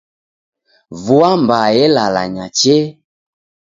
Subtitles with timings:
[1.03, 2.85] Vua mbaa elalanya chee!